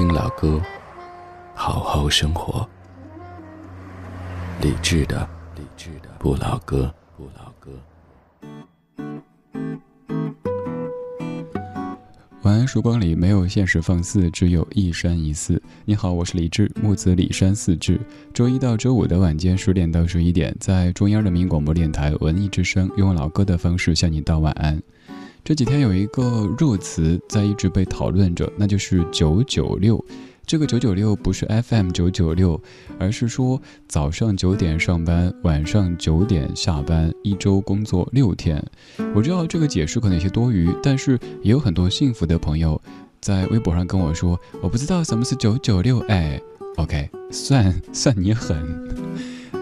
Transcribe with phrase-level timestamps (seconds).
[0.00, 0.58] 听老歌，
[1.54, 2.66] 好好生活。
[4.62, 7.70] 理智的，理智的不老歌，不老歌。
[12.44, 15.62] 晚安，曙光里没有现实放肆，只有一山一寺。
[15.84, 18.00] 你好，我是李志，木子李山四志。
[18.32, 24.82] 周一到周五的晚间十点到十一点，在中央人民广播电台文艺之声，用老歌的方式向你道晚安。
[25.50, 30.02] 这几天有一个热词在一直被讨论着，那就是“九九六”。
[30.46, 32.62] 这个九九六不是 FM 九九六，
[33.00, 38.64] 而是说早上九点上班，晚上九点下班，一周工作六天。
[39.12, 42.80] 我知道这个解释可能有些多余，但是也有很多幸福的朋友
[43.20, 46.40] 在微博上跟我说：“我不知道什么是九九六。”哎
[46.76, 48.64] ，OK，算算你狠。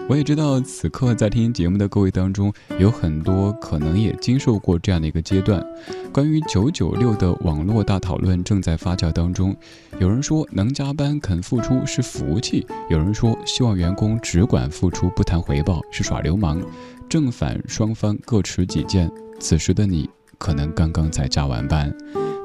[0.09, 5.63] 我也知道，此刻在听节目的各位当中，有很多可能也经受过这样的一个阶段。
[6.11, 9.55] 关于九九六的网络大讨论正在发酵当中。
[9.99, 16.59] 有人说能加班肯付出是福气，有人说希望员工只管付出不谈回报是耍流氓。
[17.07, 19.11] 正反双方各持己见。
[19.39, 21.95] 此时的你，可能刚刚才加完班。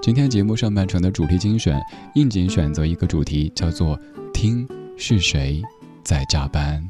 [0.03, 1.81] 今天节目上半程的主题精选，
[2.15, 3.99] 应景选择一个主题，叫做
[4.34, 4.69] “听
[4.99, 5.62] 是谁
[6.05, 6.87] 在加班”。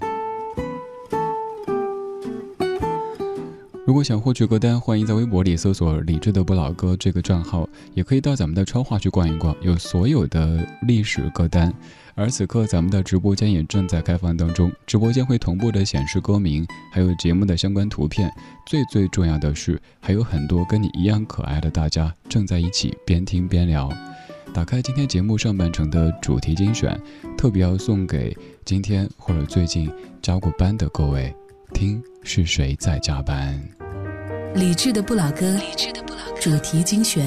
[3.86, 11.70] 如果想获取歌单，欢迎在微博里搜索“理智的不老歌”这个账号，也可以到咱们的超话去逛一逛，有所有的历史歌单。
[12.14, 18.32] 而此刻，咱们的直播间也正在开放当中，直播间会同步的显示歌名，还有节目的相关图片。
[18.66, 23.92] 最最重要的是，还有很多跟你一样可爱的大家正在一起边听边聊。
[24.54, 26.98] 打开今天节目上半程的主题精选，
[27.36, 29.90] 特别要送给今天或者最近
[30.22, 31.34] 加过班的各位。
[31.74, 33.60] 听是谁在加班？
[34.54, 35.58] 理智的不老歌，
[36.40, 37.26] 主题精选。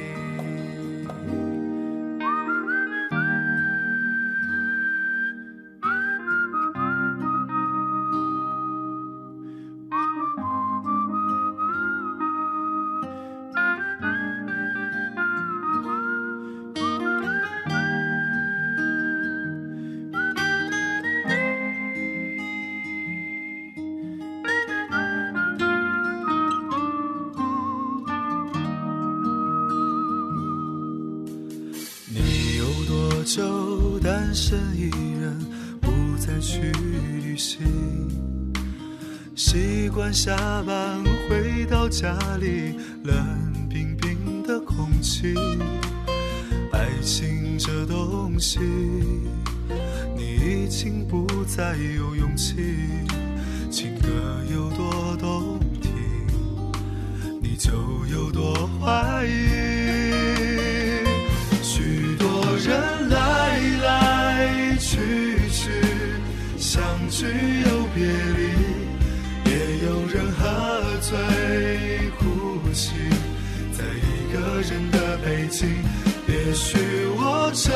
[76.63, 76.77] 许
[77.17, 77.73] 我成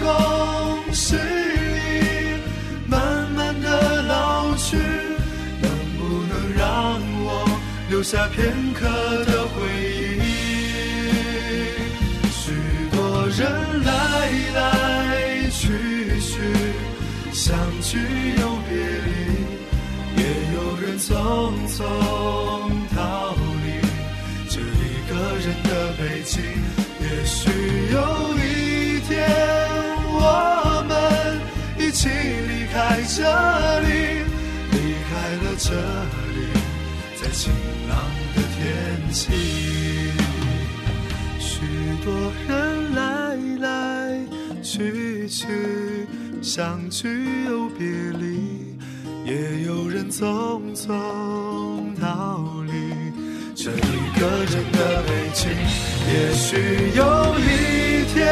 [0.00, 0.04] 功
[0.94, 2.40] 是你
[2.88, 4.78] 慢慢的老去，
[5.60, 5.68] 能
[5.98, 7.28] 不能让我
[7.90, 8.88] 留下片刻
[9.26, 9.54] 的回
[10.18, 10.24] 忆？
[12.32, 12.42] 许
[12.90, 13.40] 多人
[13.84, 13.92] 来
[14.54, 14.58] 来
[15.50, 15.60] 去
[16.20, 16.32] 去，
[17.30, 17.98] 相聚
[18.40, 18.72] 又别
[19.04, 19.12] 离，
[20.16, 20.22] 也
[20.54, 21.12] 有人匆
[21.68, 21.78] 匆
[22.96, 23.66] 逃离
[24.48, 25.12] 这一个
[25.44, 26.63] 人的北京。
[33.16, 33.86] 这里，
[34.72, 34.76] 离
[35.08, 35.12] 开
[35.44, 35.70] 了这
[36.34, 36.50] 里，
[37.14, 37.52] 在晴
[37.88, 37.96] 朗
[38.34, 38.58] 的天
[39.12, 39.22] 气。
[41.38, 41.60] 许
[42.04, 42.12] 多
[42.48, 44.18] 人来来
[44.64, 45.46] 去去，
[46.42, 47.86] 相聚又别
[48.18, 48.76] 离，
[49.24, 52.72] 也有人匆匆逃离
[53.54, 55.52] 这一个人的北京。
[56.12, 58.26] 也许有一天，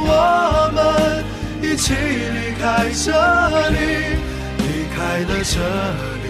[0.00, 0.80] 我们
[1.72, 3.10] 一起离开这
[3.70, 3.76] 里，
[4.58, 5.58] 离开了这
[6.22, 6.28] 里，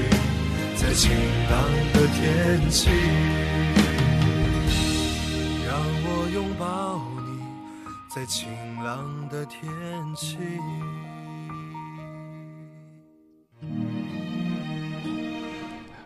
[0.76, 1.10] 在晴
[1.50, 2.88] 朗的天气，
[5.66, 7.42] 让我拥抱你，
[8.08, 8.48] 在晴
[8.84, 9.60] 朗的天
[10.14, 10.38] 气。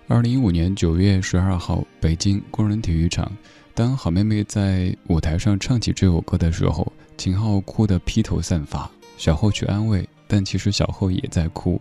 [0.09, 3.31] 二零一五年九月十二号，北京工人体育场。
[3.75, 8.91] 当好妹妹在舞台上唱起这首歌的时候，秦昊哭得披头散发。
[9.17, 11.81] 小后去安慰，但其实小后也在哭。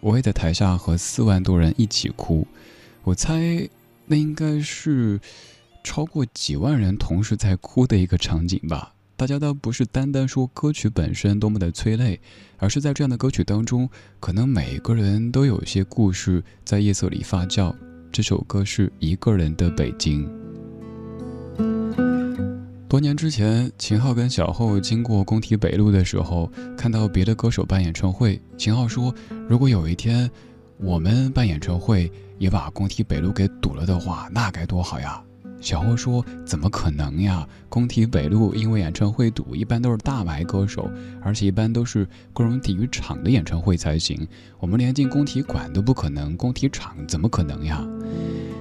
[0.00, 2.46] 我也在台下和四万多人一起哭。
[3.02, 3.68] 我猜，
[4.06, 5.20] 那应该是
[5.82, 8.92] 超过几万人同时在哭的一个场景吧。
[9.16, 12.20] 大家倒不是单单说歌曲本身多么的催泪，
[12.58, 13.88] 而是在这样的歌曲当中，
[14.18, 17.74] 可能每个人都有一些故事在夜色里发酵。
[18.10, 20.43] 这首歌是一个人的北京。
[22.94, 28.40] 多年之前，秦昊跟小后经过工体北路的时候，看到别的歌手办演唱会。
[28.56, 29.12] 秦昊说
[29.50, 30.30] ：“如果有一天，
[30.76, 32.08] 我们办演唱会
[32.38, 35.20] 也把工体北路给堵了的话，那该多好呀！”
[35.60, 37.44] 小后说：“怎么可能呀？
[37.68, 40.88] 工体北路因为演唱会堵，一般都是大牌歌手，
[41.20, 44.24] 而且一般都是各种体育场的演唱会才行。
[44.60, 47.84] 我们连进工体馆都不可能，工体场怎么可能呀？”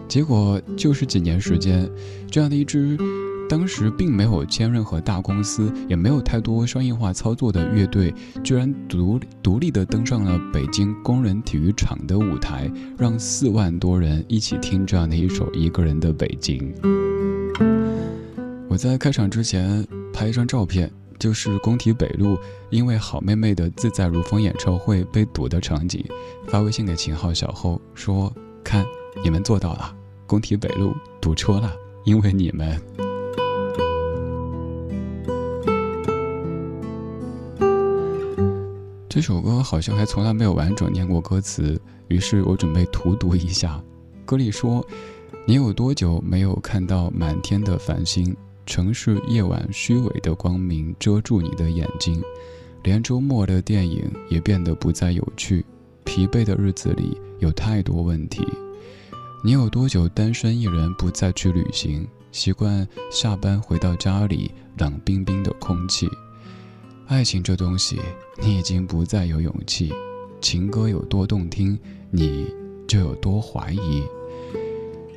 [0.10, 1.88] 结果就是几年时间，
[2.32, 2.98] 这样的一支。
[3.54, 8.12] 当时并没有签任何大公司，也没有太多商业化操作的乐队，
[8.44, 12.68] 居然独独立的登上了北京工人体育场的舞台，
[12.98, 16.74] 让四万多人一起听这样的一首《一个人的北京》。
[18.68, 22.36] 我在开场之前拍一张照片，就是工体北路
[22.72, 26.04] 因为好妹妹的《自在如风》演唱会被堵的场景，
[26.48, 28.34] 发微信给秦昊、小后说
[28.66, 28.84] ：“看，
[29.24, 29.96] 你们做到了，
[30.26, 30.92] 工体北路
[31.22, 31.72] 堵车了，
[32.04, 32.82] 因为你们。”
[39.14, 43.80] 这首歌好像还从来没有完整念过歌词，于是我准备荼读一下。
[44.26, 44.84] 歌里说
[45.46, 48.36] ：“你有多久没有看到满天的繁星？
[48.66, 52.20] 城市夜晚虚伪的光明遮住你的眼睛，
[52.82, 55.64] 连周末的电影也变得不再有趣。
[56.04, 58.44] 疲惫的日子里有太多问题。
[59.46, 62.08] 你有多久单身一人不再去旅行？
[62.32, 66.10] 习惯下班回到家里冷冰冰的空气。”
[67.08, 68.00] 爱情这东西，
[68.42, 69.92] 你已经不再有勇气。
[70.42, 71.78] 情歌有多动听，
[72.10, 72.48] 你
[72.88, 74.04] 就有多怀疑。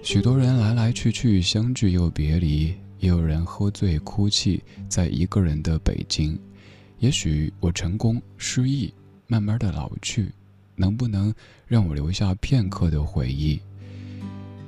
[0.02, 6.38] 许多人来来去去，相聚又别离，也有人喝醉哭泣，在一个人的北京。
[6.98, 8.92] 也许我成功失意，
[9.26, 10.30] 慢慢的老去，
[10.74, 11.32] 能不能
[11.66, 13.60] 让我留下片刻的回忆？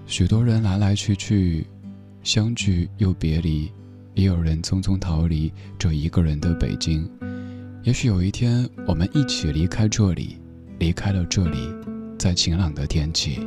[0.06, 1.66] 许多人来来去去，
[2.22, 3.70] 相聚又别离。
[4.18, 7.08] 也有人匆匆逃离这一个人的北京，
[7.84, 10.36] 也许有一天我们一起离开这里，
[10.80, 11.72] 离开了这里，
[12.18, 13.38] 在晴朗的天气。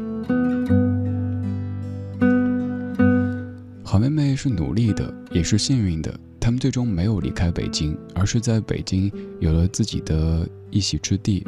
[3.83, 6.17] 好妹妹是努力的，也是幸运的。
[6.39, 9.11] 他们最终没有离开北京，而是在北京
[9.41, 11.45] 有了自己的一席之地。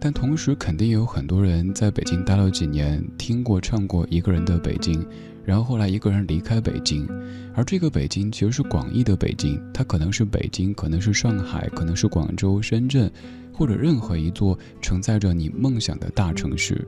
[0.00, 5.04] 但同时，肯定有很多人在北京待了几年，听过、唱过一个人的北京，
[5.44, 7.06] 然后后来一个人离开北京，
[7.54, 13.10] 而这个北京其实是广义的北京，它可能是北京，可能是上海，可能是广州、深圳，
[13.52, 16.86] 或者任何一座承载着你梦想的大城市。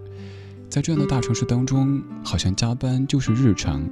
[0.68, 3.88] 在这样的大城市当中，好像加班就是日常，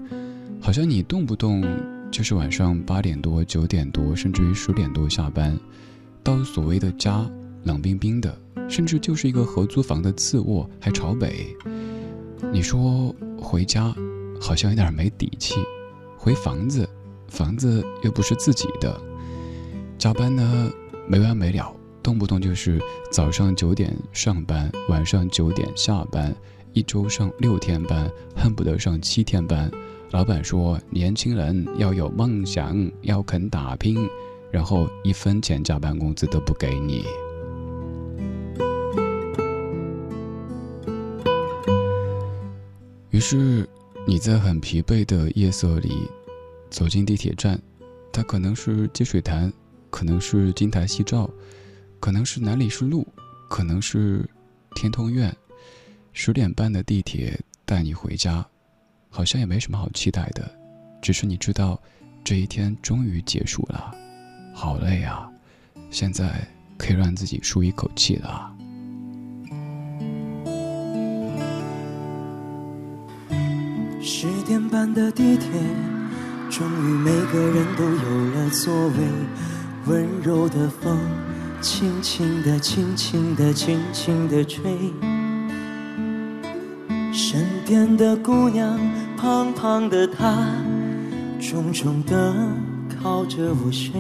[0.61, 1.63] 好像你动不动
[2.11, 5.59] 就是晚上八点多、九点多，甚至于十点多下班，
[6.23, 7.25] 到所谓的家。
[7.65, 11.47] 冷冰冰的，甚至就是一个合租房的次卧，还朝北。
[12.53, 13.91] 你说回家，
[14.45, 15.55] 好像有点没底气；
[16.19, 16.87] 回房子，
[17.29, 19.01] 房子又不是自己的。
[19.97, 20.71] 加班呢，
[21.09, 22.79] 没完没了，动不动就是
[23.11, 26.37] 早上九点上班，晚上九点下班，
[26.75, 29.71] 一周上六天班，恨不得上七天班。
[30.11, 34.07] 老板说，年轻人要有梦想，要肯打拼，
[34.51, 37.03] 然后一分钱加班工资都不给你。
[43.09, 43.67] 于是，
[44.07, 46.07] 你在很疲惫的夜色里
[46.69, 47.59] 走进地铁站，
[48.13, 49.51] 它可能是积水潭，
[49.89, 51.29] 可能是金台夕照，
[52.01, 53.07] 可能是南礼士路，
[53.49, 54.29] 可能是
[54.75, 55.35] 天通苑。
[56.13, 58.47] 十点半的地铁带你回家，
[59.09, 60.55] 好像也没什么好期待的，
[61.01, 61.81] 只是你知道，
[62.23, 63.91] 这一天终于结束了，
[64.53, 65.33] 好累啊，
[65.91, 66.47] 现在
[66.77, 68.54] 可以让自己舒一口气了。
[74.07, 75.49] 十点半的地铁，
[76.51, 78.95] 终于每个人都有了座位。
[79.87, 80.99] 温柔的风，
[81.63, 84.63] 轻轻地、轻轻地、轻轻地吹。
[87.15, 88.79] 身边的姑娘，
[89.17, 90.49] 胖胖的她，
[91.41, 92.35] 重重地
[93.03, 93.91] 靠着我睡。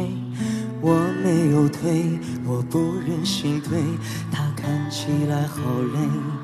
[0.82, 3.82] 我没有推，我不忍心推，
[4.30, 5.62] 她看起来好
[5.94, 6.43] 累。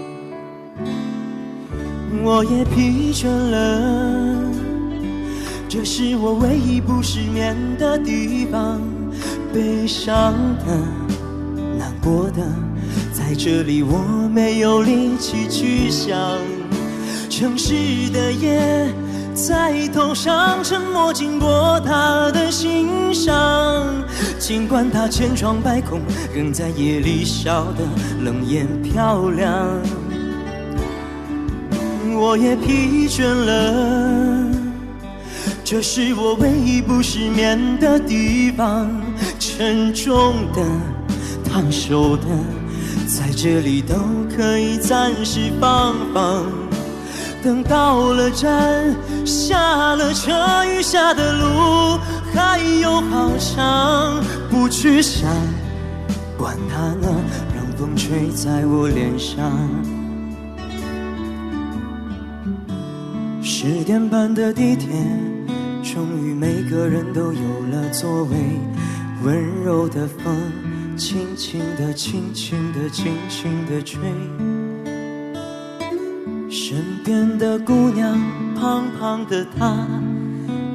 [2.23, 4.51] 我也疲倦了，
[5.67, 8.79] 这是我唯一不失眠的地方。
[9.53, 10.77] 悲伤的、
[11.77, 12.41] 难过的，
[13.11, 13.97] 在这里我
[14.33, 16.15] 没有力气去想。
[17.29, 17.73] 城市
[18.13, 18.87] 的夜
[19.33, 23.83] 在头上沉默，经过他的心上。
[24.37, 25.99] 尽管他千疮百孔，
[26.35, 27.83] 仍在夜里笑得
[28.23, 29.51] 冷艳漂亮。
[32.21, 34.45] 我也疲倦了，
[35.63, 38.87] 这是我唯一不失眠的地方。
[39.39, 40.61] 沉重的、
[41.43, 42.23] 烫手的，
[43.07, 43.95] 在这里都
[44.37, 46.45] 可以暂时放放。
[47.43, 51.97] 等到了站，下了车，余下的路
[52.35, 54.23] 还有好长。
[54.47, 55.27] 不去想，
[56.37, 57.09] 管它呢，
[57.55, 59.51] 让风吹在我脸上。
[63.63, 64.89] 十点半的地铁，
[65.83, 68.35] 终于每个人都有了座位。
[69.23, 70.35] 温柔的风，
[70.97, 74.01] 轻轻地、轻轻地、轻轻地吹。
[76.49, 78.19] 身边的姑娘，
[78.55, 79.87] 胖胖的她，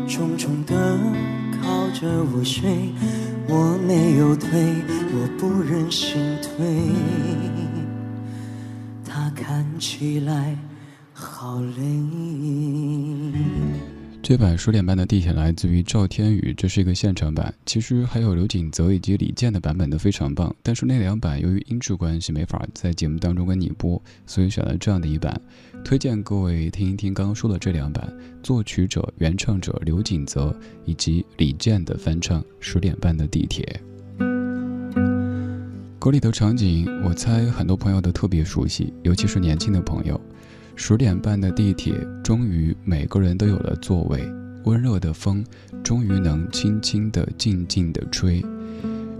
[0.06, 0.96] 重重地
[1.60, 2.92] 靠着我睡。
[3.48, 4.48] 我没有推，
[5.12, 6.64] 我不忍心推。
[9.04, 10.56] 她看起来。
[11.26, 11.82] 好累。
[14.22, 17.52] 这版十点半的地铁来自于赵天宇，这是一个现场版。
[17.64, 25.40] 其实还有刘锦泽以及李健的版本都非常棒，但是那两版由于音质关系没法在节目当中跟你播，所以选了这样的一版。
[25.84, 33.80] 推荐各位听一听刚刚说的这两版，作曲者、原唱者刘锦泽以及李健的翻唱《十点半的地铁》。
[35.98, 40.20] 歌里的场景，我猜很多朋友都特别熟悉，尤其是年轻的朋友。
[40.78, 44.22] 十点半的地铁，终于每个人都有了座位。
[44.64, 45.44] 温热的风，
[45.82, 48.44] 终于能轻轻的、静静的吹。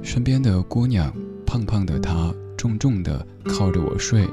[0.02, 1.12] 身边的姑娘，
[1.46, 4.28] 胖胖的她，重重的靠着我睡。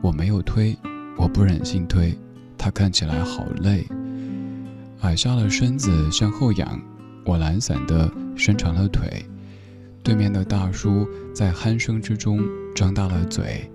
[0.00, 0.76] 我没有推，
[1.18, 2.16] 我不忍心推，
[2.56, 3.86] 她看起来好累。
[5.02, 6.80] 矮下了身子，向后仰，
[7.26, 9.24] 我懒散的伸长了腿。
[10.02, 12.42] 对面的大叔在鼾声之中
[12.74, 13.70] 张大了嘴，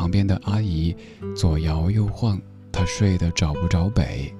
[0.00, 0.96] 旁边的阿姨
[1.36, 2.40] 左摇右晃，
[2.72, 4.34] 她睡得找不着北。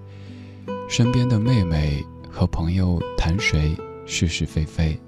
[0.88, 3.76] 身边的妹妹和朋友谈谁
[4.06, 4.98] 是是非非，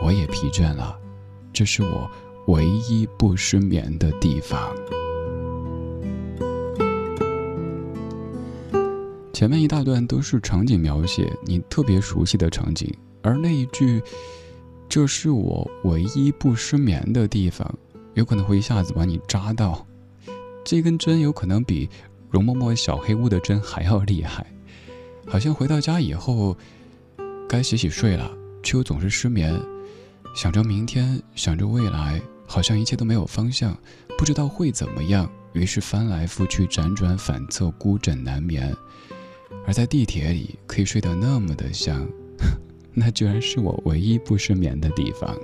[0.00, 0.96] 我也疲倦了。
[1.52, 2.08] 这是我
[2.46, 4.72] 唯一不失眠的地方。
[9.32, 12.88] 前面一大段都是场景描写，你特别熟悉的场景，
[13.20, 14.00] 而那一句。
[14.88, 17.66] 这是我唯一不失眠的地方，
[18.14, 19.86] 有可能会一下子把你扎到。
[20.64, 21.88] 这根针有可能比
[22.30, 24.46] 容嬷嬷小黑屋的针还要厉害。
[25.26, 26.56] 好像回到家以后，
[27.48, 28.30] 该洗洗睡了，
[28.62, 29.54] 却又总是失眠，
[30.34, 33.76] 想着明天，想着未来，好像一切都没有方向，
[34.18, 35.30] 不知道会怎么样。
[35.52, 38.74] 于是翻来覆去，辗转反侧，孤枕难眠。
[39.66, 42.08] 而在地铁里，可以睡得那么的香。
[42.94, 45.36] 那居然是我唯一不失眠的地方。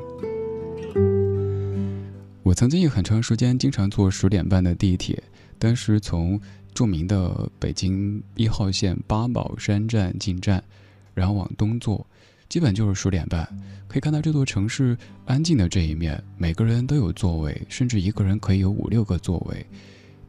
[2.48, 5.22] 我曾经有很长时间经常坐十点半的地铁，
[5.58, 6.40] 当时从
[6.72, 10.64] 著名的北京一号线八宝山站进站，
[11.12, 12.06] 然后往东坐，
[12.48, 13.46] 基本就是十点半。
[13.86, 19.66] 可以看到这座城市安静的这一面，每个人都有座位，甚至一个人可以有五六个座位，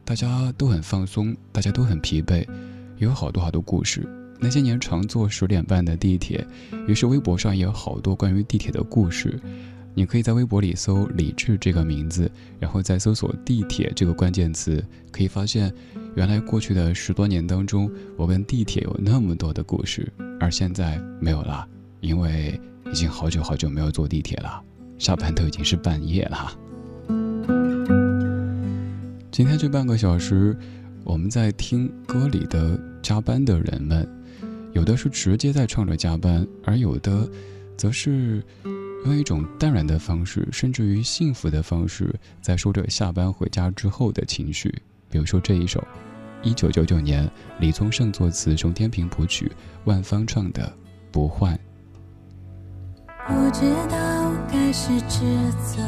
[0.04, 2.46] 大家都很放松，大家都很疲惫，
[2.98, 4.06] 有好多好多故事。
[4.38, 6.46] 那些年常坐十点半的地铁，
[6.86, 9.40] 于是微博上也有好多关于地铁的故事。
[9.94, 15.72] 你可以在微博里搜“李志”这个名字，然后再搜索“地铁”这个关键词，可以发现，
[16.14, 21.66] 原来过去的十多年当中，我跟地铁有那么多的故事，而现在没有了，
[22.00, 22.58] 因为
[22.90, 24.62] 已经好久好久没有坐地铁了，
[24.98, 26.56] 下班都已经是半夜了。
[29.30, 30.56] 今天这半个小时，
[31.04, 34.08] 我们在听歌里的加班的人们。
[34.72, 37.28] 有的是直接在唱着加班，而有的，
[37.76, 38.40] 则是
[39.04, 44.72] 用一种淡然的方式，甚至于幸福的方式，在说着下班回家之后的情绪。
[45.08, 45.82] 比如说这一首，
[46.42, 49.50] 一九九九年李宗盛作词，熊天平谱曲，
[49.84, 50.62] 万芳唱的
[51.10, 51.54] 《不换》。
[53.26, 55.82] 不知道该是直走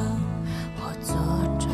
[0.76, 1.14] 或左
[1.58, 1.68] 转，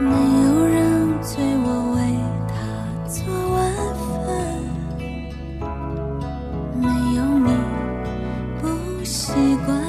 [0.00, 2.00] 没有人催我为
[2.48, 2.54] 他
[3.08, 3.64] 做晚
[4.24, 4.26] 饭。
[6.82, 7.65] 多
[9.36, 9.85] 习惯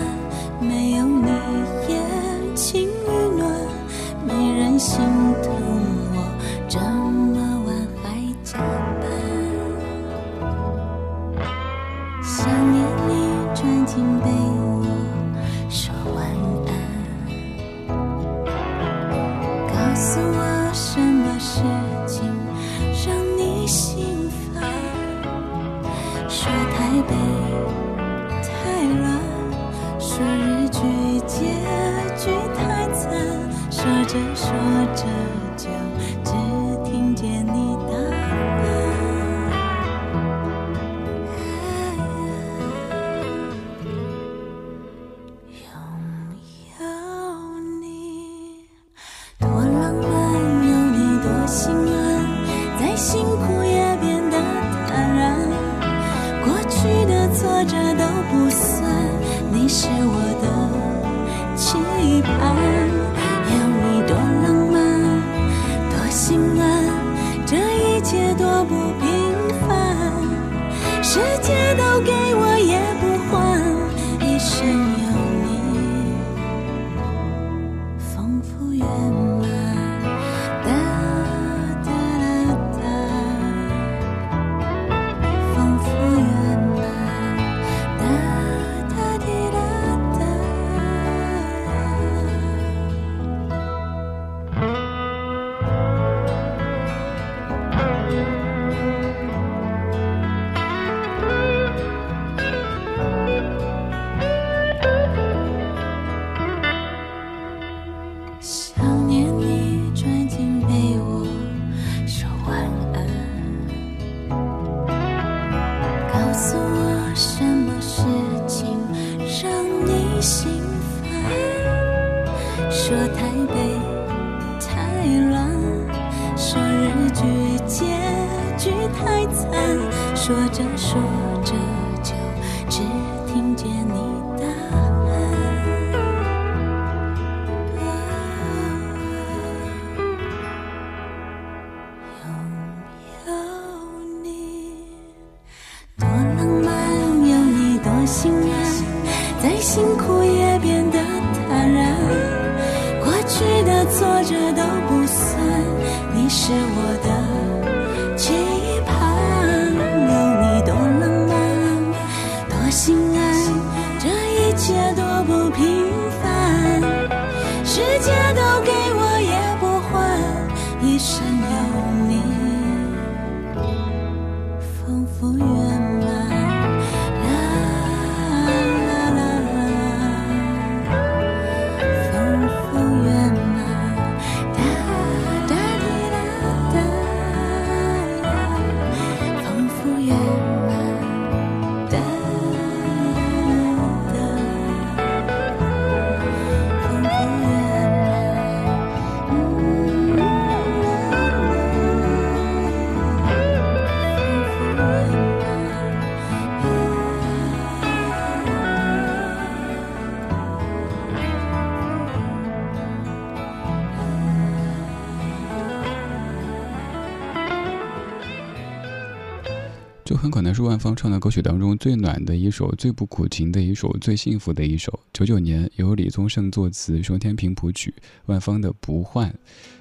[220.68, 225.00] 万芳唱的歌曲当中最暖的一首、最不苦情的一首、最幸福的一首。
[225.14, 227.94] 九九年由李宗盛作词，熊天平谱曲，
[228.26, 229.30] 万芳的《不换》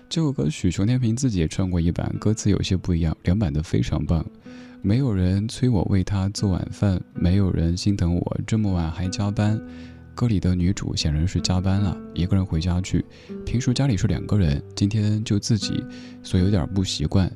[0.08, 4.24] 这首歌曲，熊天平自己也唱过一版，歌词有些不一样，两版都非常棒。
[4.80, 9.60] 没有人催我为他做晚饭，没有人心疼我这么晚还加班。
[10.14, 13.04] 歌里的女主显然是加班了，一个人回家去。
[13.44, 15.82] 平时家里是两个人，今天就自己，
[16.22, 17.28] 所以有点不习惯。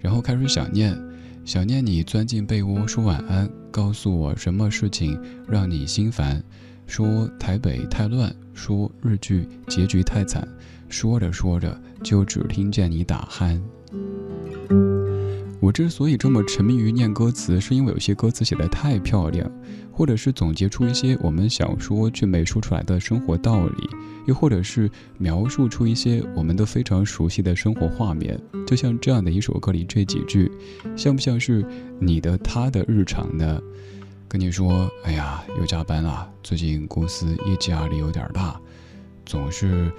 [0.00, 0.96] 然后开始想念。
[1.44, 6.42] 想念你钻进被窝说晚安，告诉我什么事情让你心烦，
[6.86, 10.46] 说台北太乱，说日剧结局太惨，
[10.88, 13.60] 说着说着就只听见你打鼾。
[15.62, 19.48] 我之所以这么沉迷于念歌词，是因为有些歌词写得太漂亮，
[19.92, 23.88] 或者是总结出一些我们想说却没说出来的生活道理，
[24.26, 28.36] 又或者是描述出一些我们都非常熟悉的生活画面。
[28.66, 30.50] 就像这样的一首歌里这几句，
[30.96, 31.64] 像不像是
[32.00, 33.62] 你的他的日常呢？
[34.26, 38.60] 跟你说，哎呀，又加班了，最近公司业绩压力有点大，
[39.24, 39.92] 总是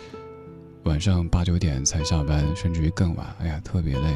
[0.83, 4.13] 晚上八九点才下班，甚至于更晚，哎呀，特别累。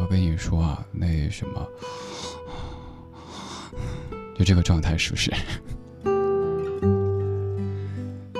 [0.00, 1.66] 我跟你说啊，那什么，
[4.36, 5.32] 就这个状态是不是？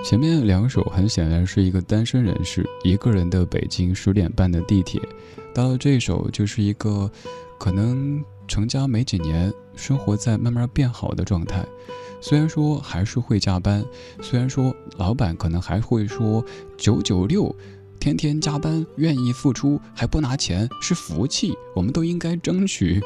[0.05, 5.01] 前面两首很显然是一个单身人士一个人的北京十点半的地铁，
[5.55, 7.11] 到了这首就是一个
[7.59, 11.65] 可能成家没几年，生活在慢慢变好的状态。
[12.21, 13.85] 虽然说还是会加班，
[14.21, 16.45] 虽然说老板可能还会说
[16.77, 17.55] 九九六。
[18.03, 23.01] 天天加班，愿意付出还不拿钱是福气，我们都应该争取。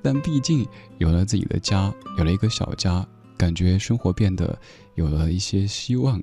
[0.00, 0.64] 但毕竟
[0.98, 3.04] 有了自己的家，有了一个小家，
[3.36, 4.56] 感觉生活变得
[4.94, 6.22] 有了一些希望，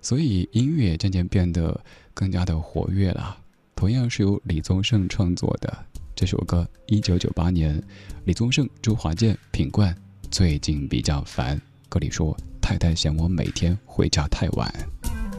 [0.00, 3.36] 所以音乐渐渐变得更加的活跃了。
[3.74, 5.76] 同样是由李宗盛创作的
[6.14, 7.82] 这首歌，一九九八年，
[8.24, 9.92] 李宗盛、周华健、品冠。
[10.30, 14.72] 最近比较烦，歌里说太太嫌我每天回家太晚。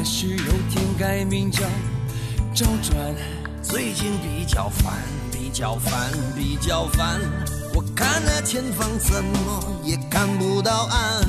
[0.00, 1.60] 也许有天改名叫
[2.54, 3.14] 周转。
[3.62, 4.94] 最近比较烦，
[5.30, 7.20] 比较烦，比较烦。
[7.74, 11.28] 我看那前方怎么也看不到岸，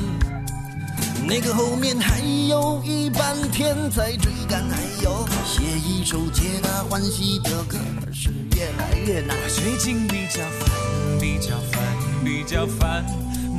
[1.28, 7.76] 那个后面还有一半天在追赶，还有写一首皆大欢喜的歌
[8.10, 9.36] 是越来越难。
[9.50, 11.82] 最近比较烦，比较烦，
[12.24, 13.04] 比较烦。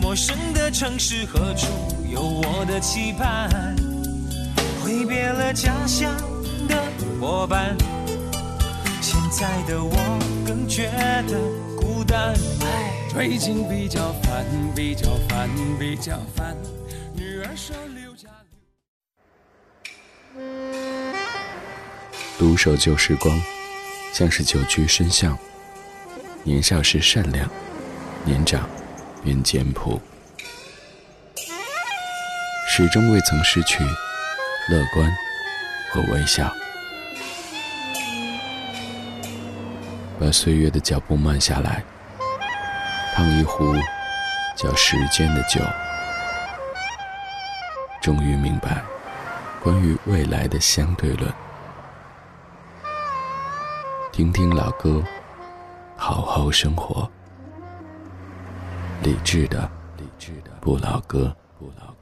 [0.02, 1.68] 陌生的城市何处
[2.12, 3.76] 有我的期盼？
[4.84, 6.14] 挥别了家乡
[6.68, 6.76] 的
[7.18, 7.74] 伙伴，
[9.02, 9.96] 现在的我
[10.46, 10.92] 更觉
[11.26, 11.40] 得
[11.78, 12.36] 孤单。
[13.10, 16.54] 最近比较烦，比较烦，比较烦。
[17.16, 18.28] 女儿说留家。
[22.38, 23.42] 独守旧时光，
[24.12, 25.38] 像是久居深巷。
[26.44, 27.50] 年少时善良，
[28.26, 28.70] 年长
[29.24, 30.02] 愿简朴，
[32.68, 33.78] 始终未曾失去。
[34.70, 35.14] 乐观
[35.92, 36.50] 和微笑，
[40.18, 41.84] 把岁月的脚步慢下来，
[43.14, 43.76] 烫一壶
[44.56, 45.60] 叫时间的酒。
[48.02, 48.82] 终于明白，
[49.62, 51.30] 关于未来的相对论。
[54.14, 55.04] 听听老歌，
[55.98, 57.10] 好好生活。
[59.02, 61.93] 理智的，理智的不老歌，不老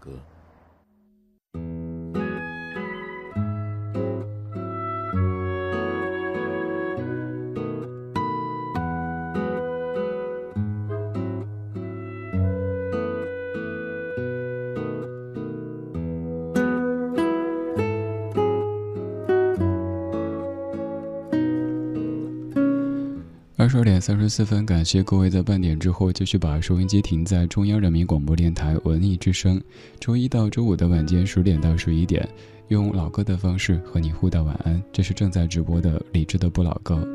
[24.01, 29.61] 三十四分，感谢各位在半点之后继续把收音机停在中央人民广播电台文艺之声。
[29.99, 32.27] 周一到周五的晚间十点到十一点，
[32.69, 34.81] 用老歌的方式和你互道晚安。
[34.91, 37.07] 这是正在直播的理智的不老歌。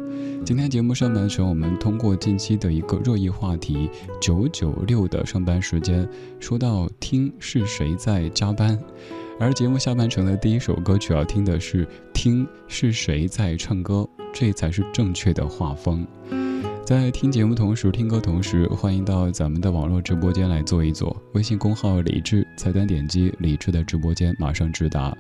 [0.44, 3.90] 今天节目上半程，我们通过近期的一个热议话题
[4.22, 8.78] “九九六”的上班时间，说到听是谁在加班。
[9.40, 16.06] 而节目下半程的第一首歌曲要听的是“听是谁在唱歌”，这才是正确的画风。
[16.86, 21.20] 在听节目同时，听歌同时，欢迎到咱们的网络直播间来坐一坐。
[21.32, 25.12] 微信公号李智，菜单点击李智的直播间，马上直达。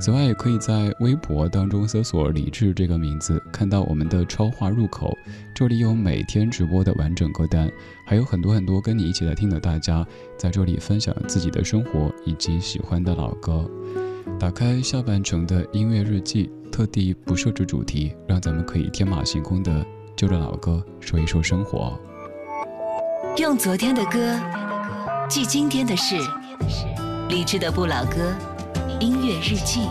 [0.00, 5.12] 此外，也可以在微博当中搜索“李智”这个名字，看到我们的超话入口，
[5.52, 7.68] 这里有每天直播的完整歌单，
[8.06, 10.06] 还有很多很多跟你一起来听的大家
[10.38, 13.68] 在这里分享自己的生活以及喜欢的老歌。
[14.38, 19.84] 打开下半程的音乐日记，特地不设置主题，让咱们可以天马行空的。
[20.20, 21.98] 就着老歌说一说生活，
[23.38, 24.38] 用昨天的歌
[25.30, 26.14] 记今天的事，
[27.30, 28.30] 理智的不老歌
[29.00, 29.88] 音乐日记。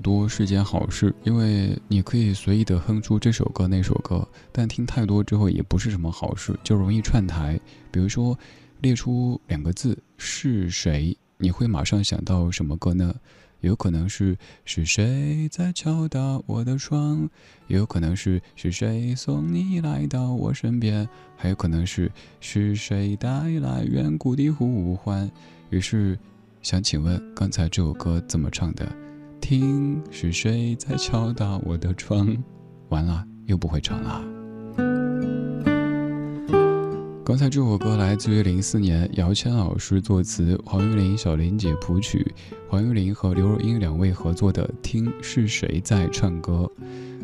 [0.00, 4.26] 多是件好事，因为你可以随意的哼出这首歌那首歌。
[4.50, 7.60] 但听太多之后也不是什么好事，就容易串台。
[7.90, 8.38] 比如说，
[8.80, 13.14] 列出两个字是谁，你会马上想到什么歌呢？
[13.60, 17.28] 有可能是是谁在敲打我的窗，
[17.66, 22.10] 也有可能是是谁送你来到我身边，还有可能是
[22.40, 25.30] 是谁带来远古的呼唤。
[25.70, 26.18] 于是。
[26.62, 29.09] 想请问，刚才这首歌怎么唱的？
[29.40, 32.36] 听是谁在敲打我的窗？
[32.90, 34.22] 完了，又不会唱了。
[37.24, 42.34] 刚才这首歌来自于零四年姚谦老师作词，黄玉玲、小林姐谱曲，
[42.68, 46.70] 黄玉玲和刘若英两位合作的《听是谁在唱歌》。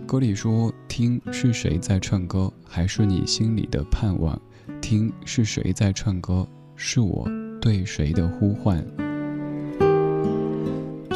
[0.07, 4.41] 歌里说：“听是谁在唱歌，还是你心里的盼望？
[4.81, 7.29] 听是谁在唱歌，是我
[7.61, 8.85] 对谁的呼唤？”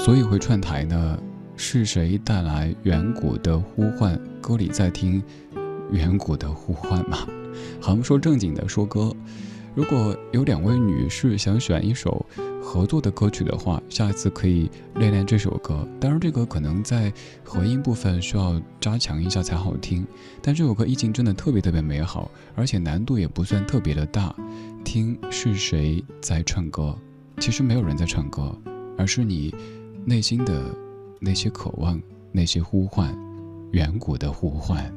[0.02, 1.18] 所以会串台呢？
[1.56, 4.18] 是谁带来远古的呼唤？
[4.40, 5.22] 歌里在听
[5.92, 7.18] 远古的呼唤吗？
[7.82, 9.14] 好，我们说正经的，说歌。
[9.74, 12.24] 如果有两位女士想选一首
[12.62, 15.86] 合作的歌曲的话，下一次可以练练这首歌。
[16.00, 17.12] 当然，这个可能在
[17.44, 20.06] 和音部分需要加强一下才好听。
[20.40, 24.34] 但这首歌意境真的特别特别美好，而且难度也不算特别的大。
[24.82, 26.96] 听是谁在唱歌？
[27.38, 28.58] 其实没有人在唱歌，
[28.96, 29.54] 而是你。
[30.04, 30.74] 内心的
[31.20, 32.00] 那些渴望，
[32.32, 33.16] 那些呼唤，
[33.72, 34.92] 远古的呼唤。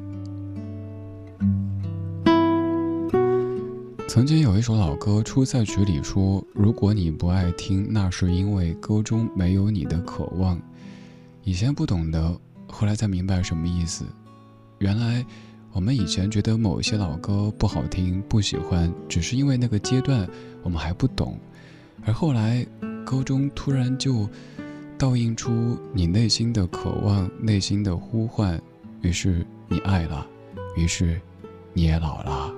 [4.08, 10.60] 曾经有一首老歌出在曲里说：“如果你不爱听，那是因为歌中没有你的渴望。”
[11.44, 14.06] 以前不懂的，后来才明白什么意思。
[14.80, 15.26] 原来，
[15.74, 20.28] 我们以前觉得某些老歌不好听、不喜欢，只是因为那个阶段
[20.62, 21.38] 我们还不懂，
[22.06, 22.66] 而后来
[23.06, 24.28] 歌中突然就。
[25.04, 28.58] 倒映出你内心的渴望，内心的呼唤，
[29.02, 30.26] 于是你爱了，
[30.78, 31.20] 于是
[31.74, 32.54] 你也老了。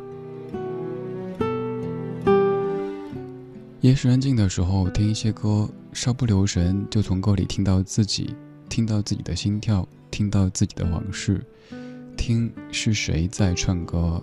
[3.81, 8.36] 夜深人静的时候，听一些歌，稍不留神就从歌里听到自己，
[8.69, 11.43] 听到自己的心跳，听到自己的往事。
[12.15, 14.21] 听是谁在唱歌？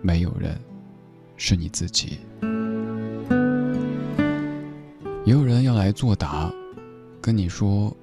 [0.00, 0.58] 没有人，
[1.36, 2.20] 是你自己。
[5.26, 6.50] 也有人要来作答。
[7.21, 7.95] 跟你说，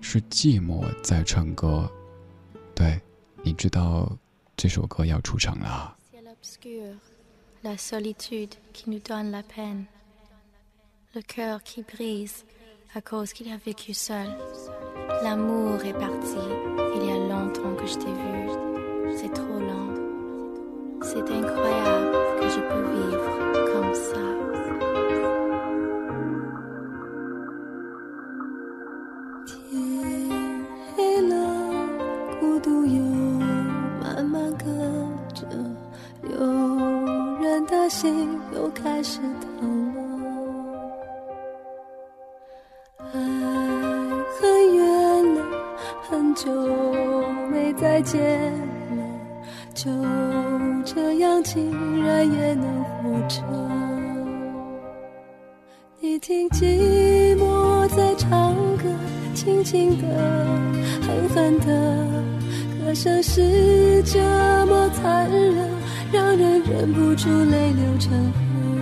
[0.00, 1.90] 是寂寞在唱歌。
[2.74, 3.00] 对，
[3.42, 4.10] 你知道
[4.56, 5.96] 这首歌要出场了。
[7.62, 9.86] La solitude qui nous donne la peine,
[11.14, 12.44] le cœur qui brise
[12.94, 14.28] à cause qu'il a vécu seul.
[15.24, 16.38] L'amour est parti,
[16.94, 19.94] il y a longtemps que je t'ai vu, c'est trop lent.
[21.02, 24.39] C'est incroyable que je peux vivre comme ça.
[37.91, 39.19] 心又开始
[39.59, 39.99] 疼了，
[43.11, 43.19] 爱
[44.39, 45.43] 很远了，
[46.09, 46.49] 很久
[47.51, 48.53] 没再见
[48.95, 49.03] 了，
[49.73, 49.91] 就
[50.85, 53.43] 这样竟然也能活着。
[55.99, 58.85] 你听寂寞在唱歌，
[59.35, 60.07] 轻轻的，
[61.05, 62.07] 狠狠的，
[62.85, 64.17] 歌声是这
[64.67, 65.80] 么残忍。
[66.11, 68.80] 让人忍不住泪流成河。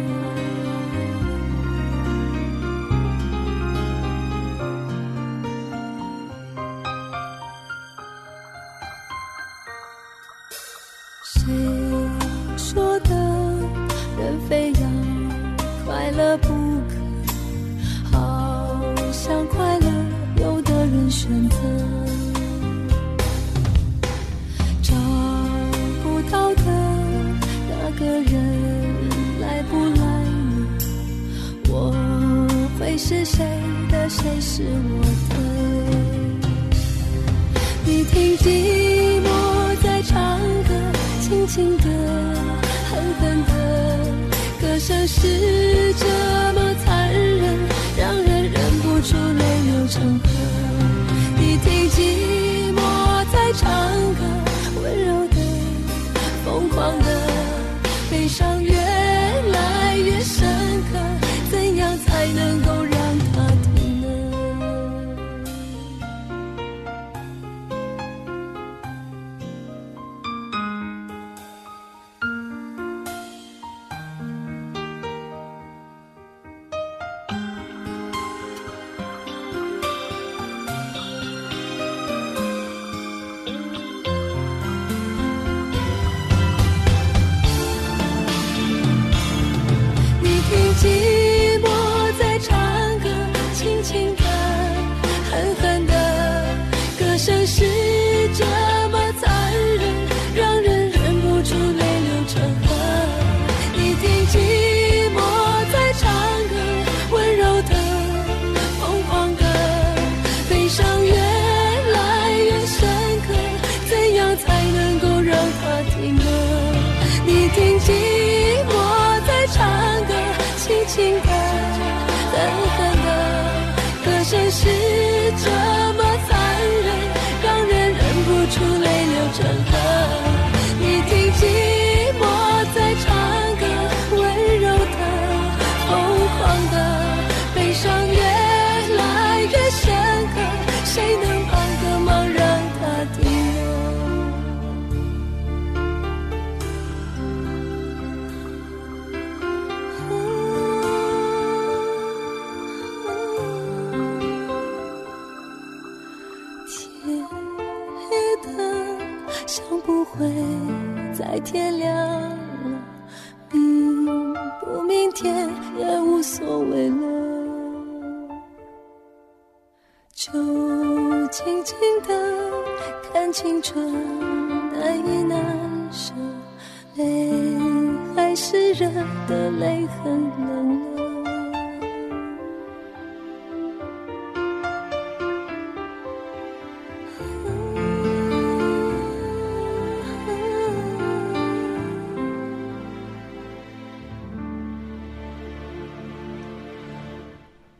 [179.29, 180.99] 的，泪很冷了。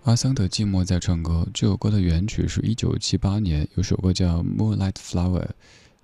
[0.03, 5.41] 阿桑的《寂寞在唱歌》这首歌的原曲是一九七八年，有首歌叫《Moonlight Flower》。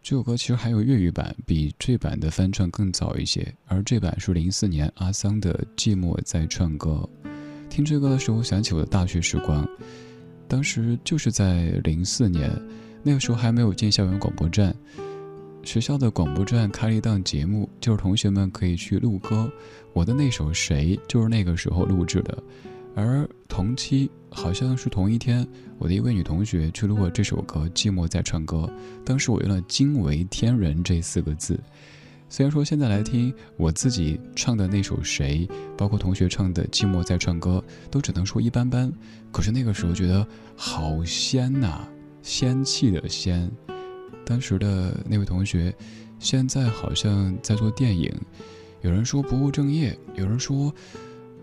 [0.06, 3.51] 这首歌其实还有粤语版，比这版的翻唱更早一些。
[3.66, 7.10] 而这版是零四年阿桑的《寂寞在唱歌》。
[7.72, 9.68] 听这歌的时候，想起我的大学时光，
[10.47, 12.51] 当时就是在零四年，
[13.01, 14.76] 那个时候还没有进校园广播站，
[15.64, 19.51] 学校的广播站开了一档节目，就是同学们可以去录歌。
[19.91, 22.38] 我的那首《谁》就是那个时候录制的。
[22.96, 25.46] 而同期好像是同一天，
[25.78, 28.60] 我的一位女同学去录了这首歌《寂寞在唱歌》，
[29.04, 31.60] 当时我用了“惊为天人”这四个字。
[32.30, 35.46] 虽然说现在来听我自己唱的那首《谁》，
[35.78, 38.91] 包括同学唱的《寂寞在唱歌》，都只能说一般般。
[39.30, 40.26] 可是那个时候觉得
[40.56, 41.86] 好仙呐，
[42.24, 43.52] 仙气的仙。
[44.26, 45.76] 当时的那位同学，
[46.18, 48.10] 现在好像在做电影。
[48.82, 50.74] 有人说不务正业，有人说。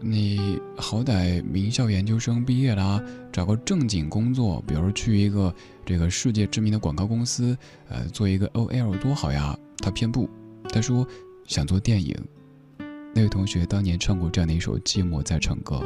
[0.05, 3.01] 你好歹名校研究生毕业啦，
[3.33, 5.55] 找个正经工作，比如去一个
[5.87, 7.57] 这个世界知名的广告公司，
[7.89, 9.57] 呃，做一个 OL 多好呀。
[9.79, 10.29] 他偏不，
[10.73, 11.07] 他说
[11.47, 12.17] 想做电影。
[13.15, 15.81] 那位同学当年唱过这样的一首《寂寞在唱歌》。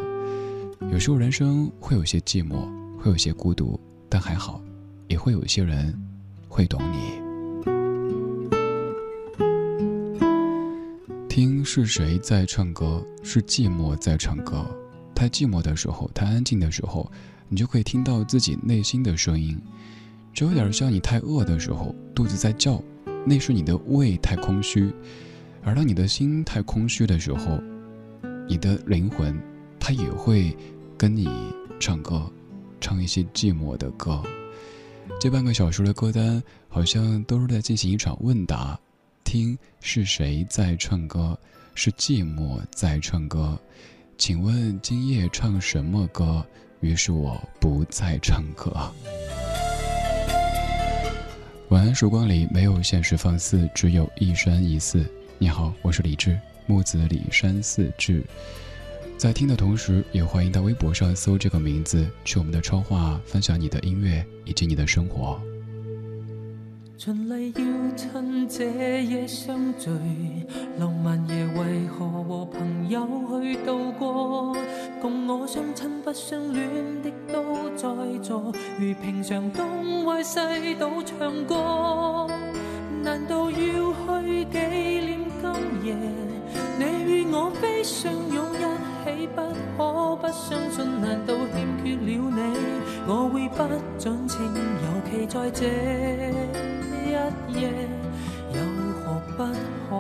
[0.90, 2.66] 有时候人生会有些寂寞，
[2.98, 4.62] 会有些孤独，但还好，
[5.08, 5.94] 也会有一些人
[6.48, 7.25] 会懂你。
[11.36, 13.06] 听是谁在唱歌？
[13.22, 14.64] 是寂寞在唱歌。
[15.14, 17.12] 太寂寞的时候，太安静的时候，
[17.50, 19.60] 你就可以听到自己内心的声音。
[20.32, 22.82] 这有点像你太饿的时候，肚子在叫，
[23.26, 24.90] 那是你的胃太空虚；
[25.62, 27.60] 而当你的心太空虚的时候，
[28.48, 29.38] 你的灵魂，
[29.78, 30.56] 它也会
[30.96, 31.28] 跟你
[31.78, 32.32] 唱歌，
[32.80, 34.22] 唱一些寂寞的歌。
[35.20, 38.80] 这半个小时的歌单，好像都是在进行一场问答。
[39.26, 41.36] 听是谁在唱歌？
[41.74, 43.58] 是寂寞在唱歌。
[44.16, 46.46] 请问今夜唱什么歌？
[46.78, 48.72] 于是我不再唱歌。
[51.70, 55.04] 晚安，曙光里没有现实放肆，只有一山一寺。
[55.38, 58.24] 你好，我是李志，木子李山寺志。
[59.18, 65.42] 在听的同时，也欢迎到微博上搜这个名字，去我们的超话分享你的音乐以及你的生活。
[66.98, 67.62] 循例要
[67.94, 68.64] 趁这
[69.04, 69.90] 夜相聚，
[70.78, 73.06] 浪漫夜为何和朋友
[73.42, 74.56] 去度过？
[75.00, 76.66] 共我相亲不相恋
[77.02, 77.86] 的都在
[78.22, 80.40] 座，如平常东歪西
[80.80, 82.26] 倒唱歌。
[83.02, 86.25] 难道要去纪念今夜？
[86.78, 88.56] 你与我非相拥一
[89.04, 89.40] 起，不
[89.76, 90.76] 可不相信？
[91.00, 92.40] 难道欠缺了你，
[93.06, 93.58] 我会不
[93.98, 94.34] 准情？
[94.82, 95.60] 尤其在这。
[97.06, 97.08] 一
[97.60, 97.62] 夜
[98.52, 98.58] 有
[99.00, 99.02] 何
[99.36, 99.38] 不
[99.88, 99.90] 可？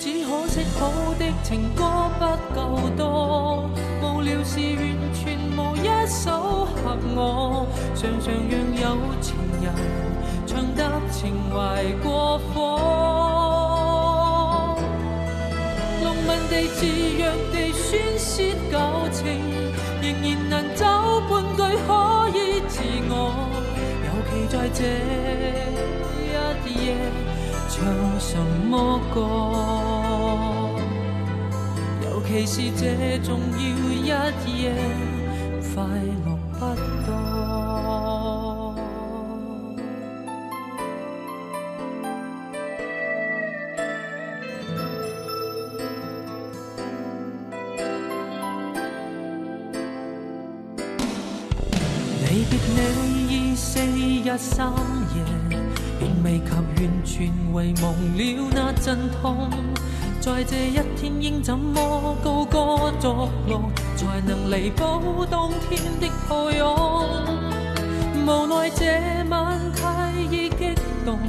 [0.00, 0.80] 只可惜好
[1.18, 1.80] 的情歌
[2.18, 2.22] 不
[2.54, 2.56] 够
[2.96, 3.00] 多，
[4.02, 4.80] 无聊时完
[5.12, 5.18] 全
[5.56, 6.76] 无一首合
[7.16, 7.18] 我。
[7.94, 8.84] 常常让有
[9.20, 9.26] 情
[9.60, 9.66] 人
[10.46, 11.56] 唱得情怀
[12.02, 12.56] 过火，
[16.50, 17.20] 地自虐
[17.52, 18.74] 地宣泄旧
[19.12, 19.24] 情，
[20.00, 21.88] 仍然能找半句可
[22.36, 22.38] 以
[22.68, 22.80] 自
[23.10, 23.12] 我。
[24.04, 24.80] 尤其在这
[26.64, 26.86] 一夜
[27.68, 27.76] 唱
[28.18, 28.32] 什
[28.68, 29.16] 么歌？
[32.04, 32.82] 尤其是这
[33.22, 33.28] 重
[34.06, 34.10] 要
[34.46, 34.64] 一夜，
[35.74, 35.76] 快
[54.58, 54.66] 三
[55.14, 55.22] 夜，
[56.00, 59.48] 仍未及完全遗忘了那阵痛。
[60.20, 63.60] 在这一天，应怎么高歌作乐，
[63.94, 66.76] 才能弥补当天的抱拥？
[68.26, 68.84] 无奈这
[69.30, 70.74] 晚太易激
[71.06, 71.20] 动，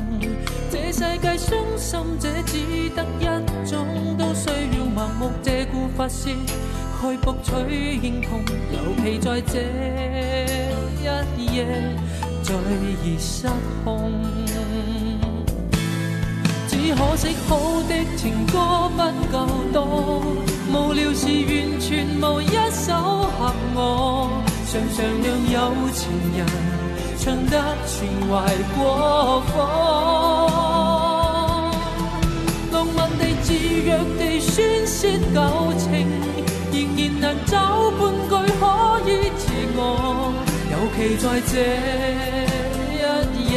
[0.72, 3.86] 这世界伤心者只得一种，
[4.18, 6.32] 都需要盲目借故发泄，
[7.00, 7.52] 去博取
[8.02, 8.42] 认同。
[8.74, 9.60] 尤其在这
[11.38, 11.66] 一夜，
[12.50, 12.58] 最
[13.04, 13.48] 易失
[13.84, 14.12] 控。
[16.68, 17.50] 只可惜好
[17.88, 19.38] 的情歌不够
[19.72, 19.78] 多，
[20.74, 21.88] 无聊时完全
[22.20, 22.88] 无一首
[23.38, 23.78] 合我，
[24.66, 25.58] 常常让有
[25.94, 26.02] 情
[26.36, 26.40] 人
[27.20, 27.54] 唱得
[27.86, 27.96] 情
[28.28, 28.34] 怀
[28.76, 28.80] 过
[29.42, 29.54] 火。
[32.72, 33.88] 浪漫地自虐
[34.18, 35.38] 地宣泄旧
[35.78, 35.88] 情，
[36.72, 37.54] 仍然能找
[37.92, 38.62] 半句可
[39.08, 39.46] 以自
[39.76, 39.80] 我，
[40.96, 41.54] 其在这
[43.36, 43.56] 一夜。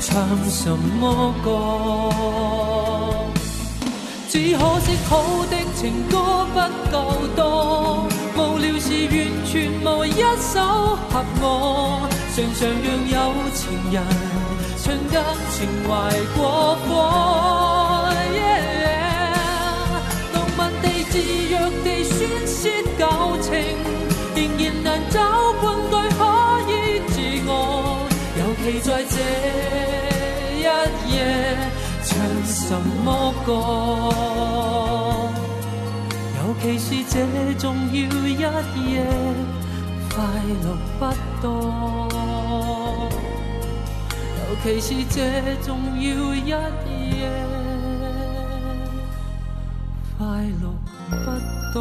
[0.00, 0.08] 唱
[0.48, 1.48] 什么歌？
[4.28, 5.10] 只可惜好
[5.50, 6.14] 的情歌
[6.52, 6.56] 不
[6.90, 6.94] 够
[7.36, 7.40] 多，
[8.36, 9.52] 无聊时完全
[9.84, 10.52] 无一首
[11.10, 11.44] 合我，
[12.34, 13.16] 常常让有
[13.54, 13.60] 情
[13.92, 13.94] 人
[14.82, 15.14] 唱得
[15.50, 15.54] 情
[15.86, 15.90] 怀
[16.34, 16.40] 过
[16.86, 16.88] 火。
[20.32, 21.52] 浪漫地自虐
[21.84, 22.10] 地宣
[22.46, 22.58] 泄
[22.98, 23.00] 旧
[23.42, 23.52] 情，
[28.64, 29.16] 尤其在这。
[30.62, 30.64] 一
[31.14, 31.18] 夜
[32.04, 33.50] 唱什么歌？
[36.38, 37.14] 尤其是这
[37.58, 38.94] 重要一夜，
[40.14, 40.22] 快
[40.62, 40.66] 乐
[41.00, 41.00] 不
[41.42, 41.44] 多。
[44.38, 45.16] 尤其是这
[45.64, 46.06] 重要
[46.46, 46.48] 一
[47.18, 47.20] 夜，
[50.16, 50.22] 快
[50.62, 50.64] 乐
[51.10, 51.26] 不
[51.74, 51.80] 多。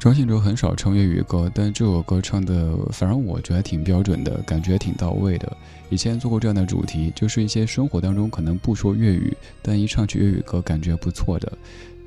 [0.00, 5.54] 张信哲很少唱粤语歌，但这首歌唱的，反正我觉得挺标准的，感觉挺到位的。
[5.90, 11.52] 以前做过这样的主题，就是一些生活当中可能不说粤语，但一唱起粤语歌感觉不错的。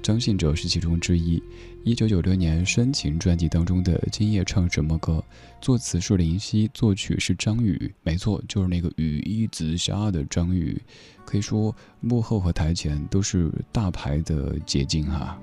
[0.01, 1.41] 张信哲是其中之一。
[1.83, 5.13] 一九九六年《深情》专辑当中的《今夜唱什么歌》，
[5.61, 10.81] 作词是林夕，作曲是张宇，没错，就是那个雨衣紫霞的张宇。
[11.23, 15.37] 可以说幕后和台前都是大牌的结晶哈。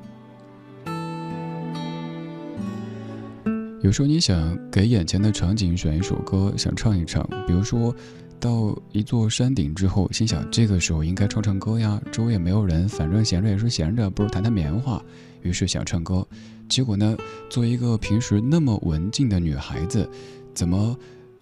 [3.82, 7.94] 有时候你想给眼前的场景选一首歌，想唱一唱，比如说
[8.38, 15.02] 到一座山顶之后，心想这个时候应该唱唱歌呀，周围也没有人，反正闲着也是闲着，不如弹弹棉花。
[15.40, 16.26] 于是想唱歌，
[16.68, 17.16] 结果呢，
[17.48, 20.06] 作为一个平时那么文静的女孩子，
[20.52, 20.94] 怎么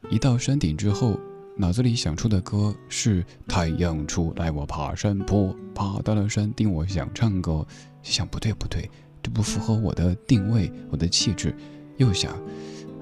[0.08, 1.18] 一到山顶之后，
[1.56, 7.66] 脑子里想出的歌是太阳出来我爬山坡，爬到了山顶我想唱歌，
[8.00, 8.88] 想不对不对，
[9.20, 11.52] 这不符合我的定位，我的气质。
[11.98, 12.32] 又想，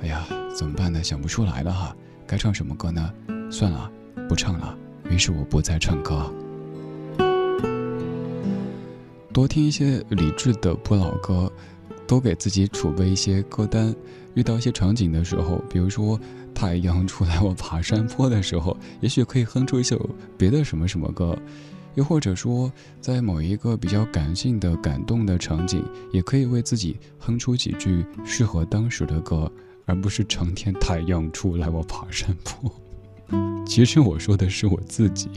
[0.00, 1.02] 哎呀，怎么办呢？
[1.04, 1.94] 想不出来了哈，
[2.26, 3.12] 该唱什么歌呢？
[3.50, 3.90] 算了，
[4.26, 4.76] 不唱了。
[5.10, 6.32] 于是我不再唱歌，
[9.32, 11.52] 多听一些理智的不老歌，
[12.06, 13.94] 多给自己储备一些歌单。
[14.34, 16.18] 遇到一些场景的时候，比如说
[16.54, 21.38] 太阳出来我爬山坡的时候，也许可以哼出一首别的什么什么歌。
[21.96, 22.70] 又或者说，
[23.00, 25.82] 在某一个比较感性的、感动的场景，
[26.12, 29.50] 也可以为自己哼出几句适合当时的歌，
[29.86, 32.70] 而不是成天太阳出来我爬山坡。
[33.66, 35.28] 其实我说的是我自己，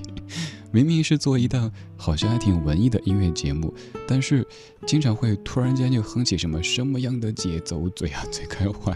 [0.72, 3.74] 明明是做一档好像还挺文艺的音乐节目，
[4.08, 4.46] 但是
[4.86, 8.94] 经常会突然间就哼起什么什么样的节奏，嘴啊嘴开怀。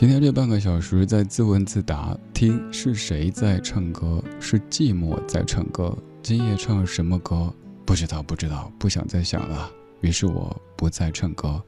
[0.00, 4.24] 今天这半个小时在自问自答，听是谁在唱歌？
[4.40, 5.94] 是寂寞在唱歌。
[6.22, 7.54] 今夜唱什么歌？
[7.84, 9.70] 不知道，不知道，不想再想了。
[10.00, 11.62] 于是我不再唱歌，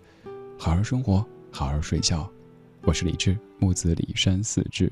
[0.59, 2.27] 好好生活，好好睡觉。
[2.85, 4.91] 我是李志，木子李山四志。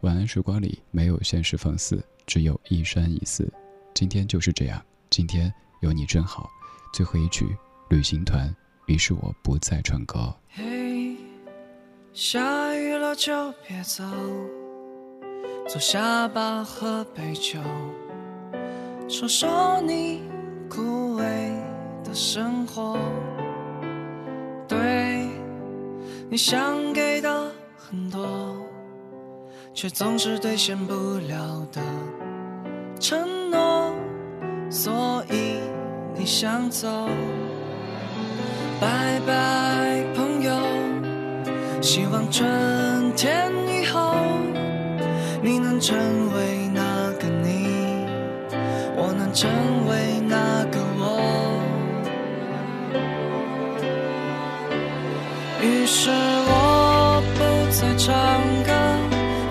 [0.00, 3.50] 晚安时光里没有现实放肆，只有一山一寺。
[3.94, 6.46] 今天就是这样，今天有你真好。
[6.92, 7.46] 最后一曲
[7.88, 8.54] 旅行团。
[8.84, 10.30] 于是我不再唱歌。
[12.14, 12.71] 下
[13.14, 14.02] 就别走，
[15.68, 17.58] 坐下吧，喝杯酒，
[19.08, 20.22] 说说你
[20.68, 21.22] 枯萎
[22.02, 22.98] 的生活。
[24.66, 25.28] 对
[26.30, 28.26] 你想给的很多，
[29.74, 30.94] 却总是兑现不
[31.28, 31.80] 了的
[32.98, 33.92] 承诺，
[34.70, 35.60] 所以
[36.14, 36.88] 你想走，
[38.80, 40.52] 拜拜，朋友。
[41.82, 42.48] 希望春
[43.16, 44.14] 天以后，
[45.42, 45.96] 你能成
[46.34, 46.80] 为那
[47.18, 48.06] 个你，
[48.96, 49.12] 我。
[49.16, 49.48] 能成
[49.88, 51.02] 为那个我。
[55.60, 57.38] 于是我不
[57.70, 58.12] 再唱
[58.64, 58.72] 歌，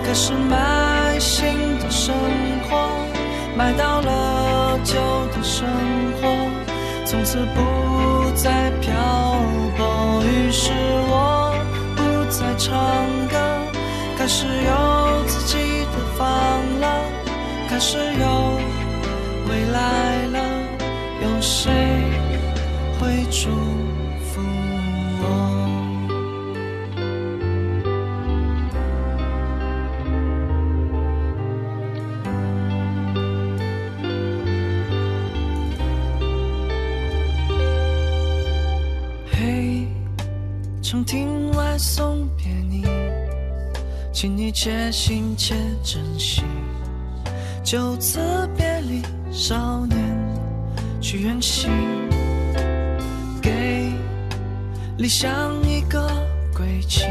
[0.04, 2.14] 开始买新的生
[2.68, 2.70] 活，
[3.56, 4.94] 买到了旧
[5.34, 5.66] 的生
[6.20, 6.28] 活，
[7.04, 7.60] 从此不
[44.64, 46.44] 且行且珍惜。
[47.64, 48.20] 就此
[48.56, 49.02] 别离，
[49.32, 49.98] 少年
[51.00, 51.68] 去远行，
[53.42, 53.92] 给
[54.98, 56.08] 理想一个
[56.56, 57.06] 归期。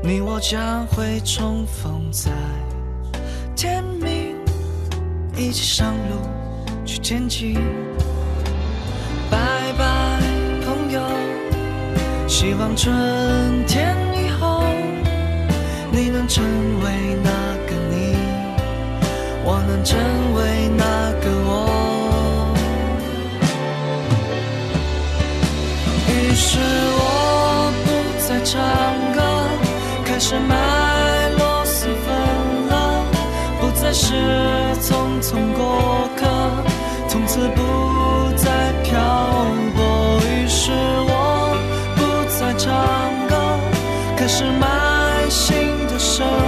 [0.00, 2.30] 你我将会重逢在
[3.56, 4.36] 天明，
[5.36, 6.20] 一起上路
[6.84, 7.54] 去前进。
[9.28, 10.20] 拜拜，
[10.64, 11.00] 朋友，
[12.28, 12.94] 希望春
[13.66, 13.96] 天
[16.00, 17.30] 你能成为那
[17.66, 18.14] 个你，
[19.44, 19.98] 我能成
[20.32, 22.54] 为那个我。
[26.06, 26.60] 于是
[27.00, 27.86] 我不
[28.28, 28.54] 再唱
[29.12, 29.18] 歌，
[30.04, 30.54] 开始卖
[31.36, 32.14] 螺蛳粉
[32.68, 33.04] 了，
[33.60, 34.14] 不再是
[34.80, 36.22] 匆匆过客，
[37.08, 38.94] 从此不再漂
[39.74, 40.20] 泊。
[40.30, 40.70] 于是
[41.08, 41.58] 我
[41.96, 42.00] 不
[42.38, 42.70] 再唱
[43.26, 43.34] 歌，
[44.16, 45.67] 开始卖新
[46.18, 46.47] 的